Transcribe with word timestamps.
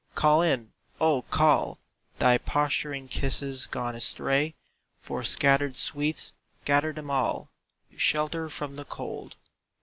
Call 0.15 0.41
in, 0.41 0.71
O 0.99 1.21
call 1.21 1.77
Thy 2.17 2.39
posturing 2.39 3.07
kisses 3.07 3.67
gone 3.67 3.93
astray 3.93 4.55
For 4.99 5.23
scattered 5.23 5.77
sweets. 5.77 6.33
Gather 6.65 6.91
them 6.91 7.11
all 7.11 7.51
To 7.91 7.99
shelter 7.99 8.49
from 8.49 8.77
the 8.77 8.85
cold. 8.85 9.35